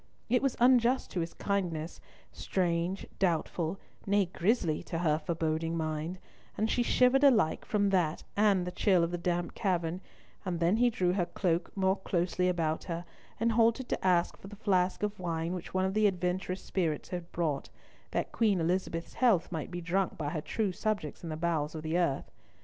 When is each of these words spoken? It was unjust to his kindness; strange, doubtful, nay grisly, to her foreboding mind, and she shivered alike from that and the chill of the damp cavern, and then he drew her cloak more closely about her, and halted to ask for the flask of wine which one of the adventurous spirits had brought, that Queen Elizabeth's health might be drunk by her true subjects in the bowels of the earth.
It 0.29 0.41
was 0.41 0.57
unjust 0.59 1.11
to 1.11 1.19
his 1.19 1.35
kindness; 1.35 2.01
strange, 2.31 3.05
doubtful, 3.19 3.79
nay 4.07 4.25
grisly, 4.25 4.81
to 4.81 4.97
her 4.97 5.19
foreboding 5.19 5.77
mind, 5.77 6.17
and 6.57 6.71
she 6.71 6.81
shivered 6.81 7.23
alike 7.23 7.65
from 7.65 7.91
that 7.91 8.23
and 8.35 8.65
the 8.65 8.71
chill 8.71 9.03
of 9.03 9.11
the 9.11 9.19
damp 9.19 9.53
cavern, 9.53 10.01
and 10.43 10.59
then 10.59 10.77
he 10.77 10.89
drew 10.89 11.13
her 11.13 11.27
cloak 11.27 11.69
more 11.77 11.97
closely 11.97 12.49
about 12.49 12.85
her, 12.85 13.05
and 13.39 13.51
halted 13.51 13.87
to 13.89 14.03
ask 14.03 14.37
for 14.37 14.47
the 14.47 14.55
flask 14.55 15.03
of 15.03 15.19
wine 15.19 15.53
which 15.53 15.71
one 15.75 15.85
of 15.85 15.93
the 15.93 16.07
adventurous 16.07 16.63
spirits 16.63 17.09
had 17.09 17.31
brought, 17.31 17.69
that 18.09 18.31
Queen 18.31 18.59
Elizabeth's 18.59 19.13
health 19.13 19.51
might 19.51 19.69
be 19.69 19.81
drunk 19.81 20.17
by 20.17 20.29
her 20.31 20.41
true 20.41 20.71
subjects 20.71 21.21
in 21.21 21.29
the 21.29 21.37
bowels 21.37 21.75
of 21.75 21.83
the 21.83 21.95
earth. 21.95 22.31